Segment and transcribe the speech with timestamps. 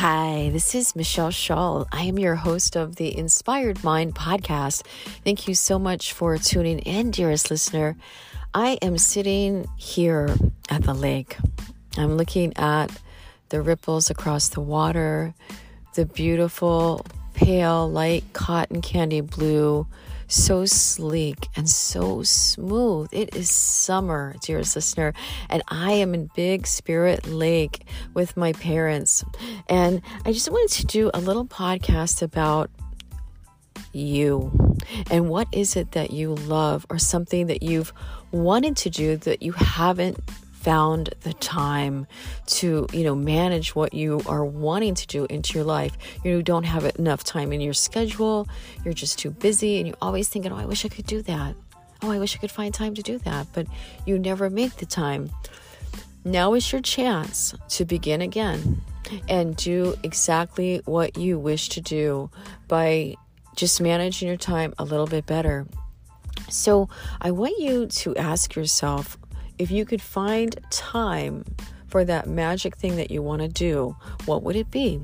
[0.00, 1.88] Hi, this is Machel Shull.
[1.90, 4.86] I am your host of the Inspired Mind podcast.
[5.24, 7.96] Thank you so much for tuning in, dearest listener.
[8.54, 10.36] I am sitting here
[10.68, 11.36] at the lake.
[11.96, 12.96] I'm looking at
[13.48, 15.34] the ripples across the water,
[15.94, 19.84] the beautiful pale light cotton candy blue
[20.28, 23.08] so sleek and so smooth.
[23.12, 25.14] It is summer, dearest listener,
[25.50, 27.84] and I am in Big Spirit Lake
[28.14, 29.24] with my parents.
[29.68, 32.70] And I just wanted to do a little podcast about
[33.92, 34.52] you
[35.10, 37.92] and what is it that you love or something that you've
[38.30, 40.18] wanted to do that you haven't
[40.68, 42.06] found the time
[42.44, 45.96] to, you know, manage what you are wanting to do into your life.
[46.22, 48.46] You don't have enough time in your schedule.
[48.84, 51.54] You're just too busy and you're always thinking, oh, I wish I could do that.
[52.02, 53.46] Oh, I wish I could find time to do that.
[53.54, 53.66] But
[54.04, 55.30] you never make the time.
[56.26, 58.82] Now is your chance to begin again
[59.26, 62.30] and do exactly what you wish to do
[62.68, 63.14] by
[63.56, 65.66] just managing your time a little bit better.
[66.50, 69.18] So, I want you to ask yourself
[69.58, 71.44] if you could find time
[71.88, 75.00] for that magic thing that you want to do, what would it be?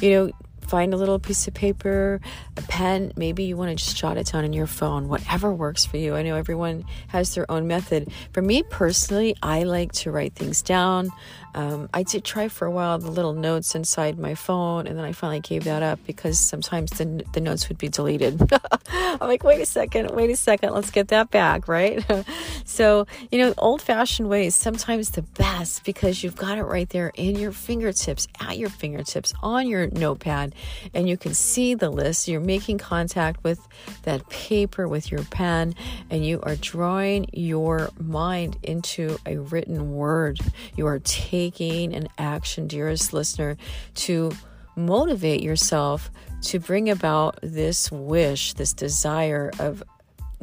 [0.00, 0.30] You know,
[0.66, 2.20] find a little piece of paper,
[2.56, 3.12] a pen.
[3.16, 6.14] Maybe you want to just jot it down in your phone, whatever works for you.
[6.14, 8.10] I know everyone has their own method.
[8.32, 11.10] For me personally, I like to write things down.
[11.54, 15.04] Um, I did try for a while the little notes inside my phone, and then
[15.04, 18.42] I finally gave that up because sometimes the, the notes would be deleted.
[18.88, 22.04] I'm like, wait a second, wait a second, let's get that back, right?
[22.64, 27.12] so, you know, old fashioned ways sometimes the best because you've got it right there
[27.14, 30.54] in your fingertips, at your fingertips, on your notepad,
[30.92, 32.26] and you can see the list.
[32.26, 33.60] You're making contact with
[34.02, 35.74] that paper, with your pen,
[36.10, 40.40] and you are drawing your mind into a written word.
[40.76, 43.56] You are taking taking an action, dearest listener,
[43.94, 44.32] to
[44.76, 46.10] motivate yourself
[46.40, 49.82] to bring about this wish, this desire of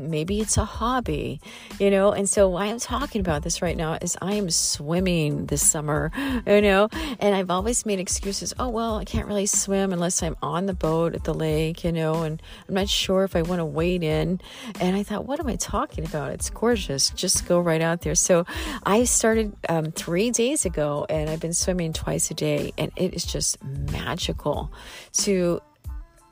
[0.09, 1.39] maybe it's a hobby,
[1.79, 2.12] you know.
[2.12, 6.12] And so, why I'm talking about this right now is I am swimming this summer,
[6.47, 6.89] you know,
[7.19, 8.53] and I've always made excuses.
[8.59, 11.91] Oh, well, I can't really swim unless I'm on the boat at the lake, you
[11.91, 14.41] know, and I'm not sure if I want to wade in.
[14.79, 16.31] And I thought, what am I talking about?
[16.31, 17.09] It's gorgeous.
[17.11, 18.16] Just go right out there.
[18.16, 18.45] So,
[18.84, 23.13] I started um, three days ago and I've been swimming twice a day, and it
[23.13, 24.72] is just magical
[25.13, 25.61] to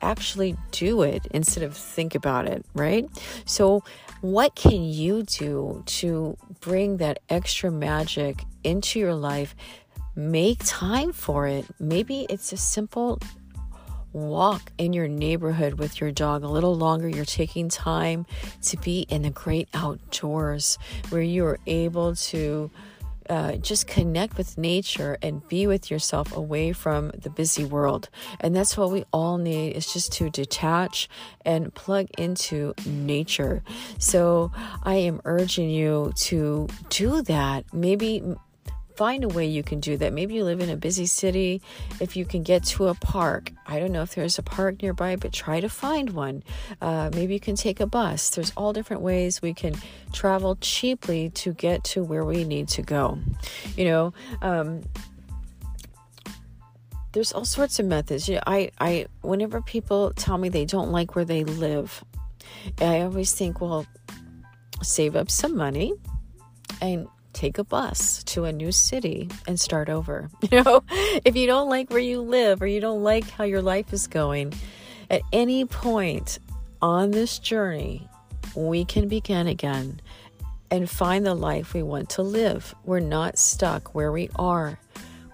[0.02, 3.08] actually do it instead of think about it, right?
[3.46, 3.84] So,
[4.22, 9.56] what can you do to bring that extra magic into your life?
[10.16, 11.66] Make time for it.
[11.80, 13.20] Maybe it's a simple
[14.12, 17.08] walk in your neighborhood with your dog a little longer.
[17.08, 18.26] You're taking time
[18.64, 20.78] to be in the great outdoors
[21.10, 22.72] where you are able to
[23.30, 28.10] uh, just connect with nature and be with yourself away from the busy world.
[28.40, 31.08] And that's what we all need is just to detach
[31.46, 33.64] and plug into nature.
[34.00, 34.52] So
[34.84, 37.72] I am urging you to do that.
[37.74, 38.24] Maybe
[39.00, 40.12] find a way you can do that.
[40.12, 41.62] Maybe you live in a busy city.
[42.02, 45.16] If you can get to a park, I don't know if there's a park nearby,
[45.16, 46.44] but try to find one.
[46.82, 48.32] Uh, maybe you can take a bus.
[48.32, 49.74] There's all different ways we can
[50.12, 53.18] travel cheaply to get to where we need to go.
[53.78, 54.82] You know, um,
[57.14, 58.28] there's all sorts of methods.
[58.28, 62.04] You know, I, I, whenever people tell me they don't like where they live,
[62.82, 63.86] I always think, well,
[64.82, 65.94] save up some money
[66.82, 70.30] and take a bus to a new city and start over.
[70.52, 70.84] You know,
[71.24, 74.08] if you don't like where you live or you don't like how your life is
[74.08, 74.54] going,
[75.10, 76.40] at any point
[76.82, 78.08] on this journey,
[78.56, 80.02] we can begin again
[80.72, 82.74] and find the life we want to live.
[82.84, 84.80] We're not stuck where we are.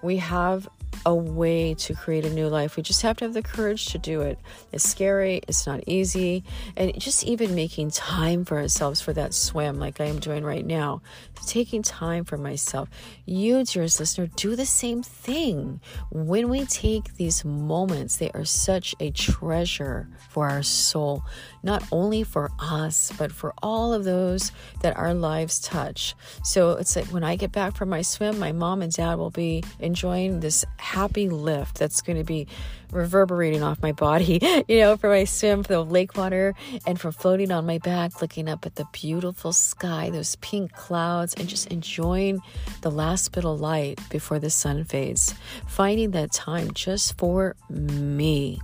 [0.02, 0.68] We have
[1.06, 2.76] a way to create a new life.
[2.76, 4.40] We just have to have the courage to do it.
[4.72, 6.42] It's scary, it's not easy,
[6.76, 10.66] and just even making time for ourselves for that swim, like I am doing right
[10.66, 11.02] now,
[11.46, 12.88] taking time for myself.
[13.24, 15.80] You, dearest listener, do the same thing.
[16.10, 21.22] When we take these moments, they are such a treasure for our soul,
[21.62, 24.50] not only for us, but for all of those
[24.82, 26.16] that our lives touch.
[26.42, 29.30] So it's like when I get back from my swim, my mom and dad will
[29.30, 30.64] be enjoying this
[30.96, 32.46] happy lift that's going to be
[32.90, 34.38] reverberating off my body,
[34.68, 36.54] you know, from my swim, from the lake water,
[36.86, 41.34] and from floating on my back, looking up at the beautiful sky, those pink clouds,
[41.34, 42.40] and just enjoying
[42.80, 45.34] the last bit of light before the sun fades.
[45.66, 48.58] Finding that time just for me.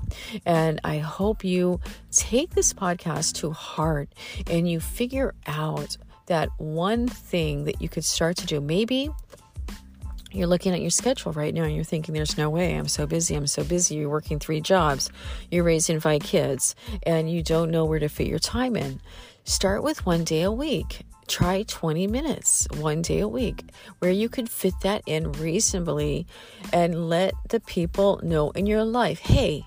[0.47, 1.81] And I hope you
[2.13, 4.09] take this podcast to heart
[4.47, 8.59] and you figure out that one thing that you could start to do.
[8.59, 9.11] Maybe
[10.33, 12.75] you're looking at your schedule right now and you're thinking, there's no way.
[12.75, 13.35] I'm so busy.
[13.35, 13.97] I'm so busy.
[13.97, 15.11] You're working three jobs.
[15.51, 16.75] You're raising five kids
[17.05, 19.01] and you don't know where to fit your time in.
[19.45, 21.03] Start with one day a week.
[21.29, 23.65] Try 20 minutes one day a week
[24.01, 26.27] where you could fit that in reasonably
[26.73, 29.67] and let the people know in your life hey,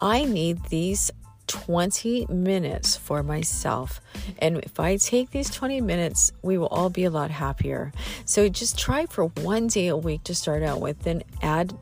[0.00, 1.10] I need these
[1.50, 4.00] 20 minutes for myself.
[4.38, 7.92] And if I take these 20 minutes, we will all be a lot happier.
[8.24, 11.76] So just try for one day a week to start out with, then add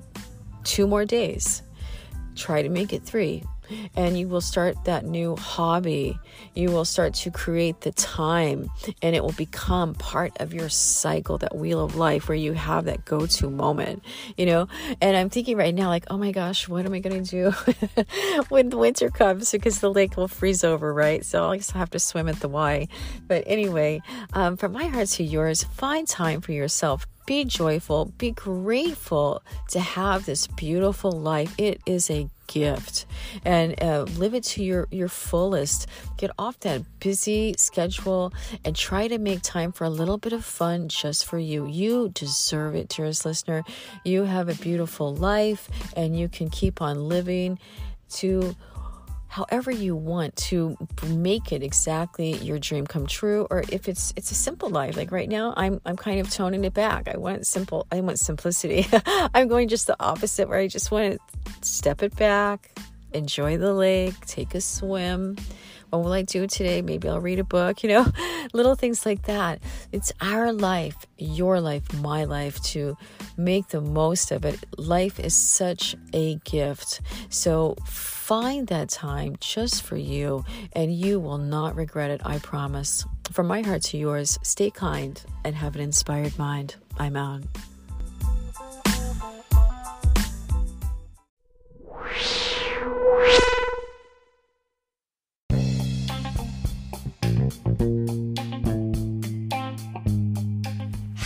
[0.65, 1.62] two more days.
[2.38, 3.43] Try to make it three
[3.96, 6.19] and you will start that new hobby.
[6.55, 8.70] You will start to create the time
[9.02, 12.87] and it will become part of your cycle, that wheel of life where you have
[12.87, 14.02] that go to moment,
[14.37, 14.69] you know?
[15.00, 18.05] And I'm thinking right now, like, oh my gosh, what am I going to do
[18.49, 21.25] when the winter comes because the lake will freeze over, right?
[21.25, 22.88] So I'll just have to swim at the Y.
[23.26, 24.00] But anyway,
[24.32, 29.81] um, from my heart to yours, find time for yourself be joyful, be grateful to
[29.81, 31.55] have this beautiful life.
[31.59, 33.05] It is a gift.
[33.45, 35.87] And uh, live it to your your fullest.
[36.17, 38.33] Get off that busy schedule
[38.65, 41.67] and try to make time for a little bit of fun just for you.
[41.67, 43.63] You deserve it dearest listener.
[44.07, 47.59] You have a beautiful life and you can keep on living
[48.15, 48.57] to
[49.29, 50.77] however you want to
[51.07, 54.97] make it exactly your dream come true or if it's it's a simple life.
[54.97, 57.09] Like right now i'm i'm kind of toning it back.
[57.09, 58.87] I want simple i want simplicity.
[59.07, 61.19] I'm going just the opposite where i just want
[61.61, 62.71] to step it back
[63.13, 65.37] enjoy the lake take a swim
[65.90, 66.82] what will I do today?
[66.82, 68.06] Maybe I'll read a book, you know,
[68.52, 69.61] little things like that.
[69.93, 72.96] It's our life, your life, my life to
[73.37, 74.64] make the most of it.
[74.76, 77.00] Life is such a gift.
[77.31, 83.05] So find that time just for you, and you will not regret it, I promise.
[83.32, 86.76] From my heart to yours, stay kind and have an inspired mind.
[86.99, 87.43] I'm out.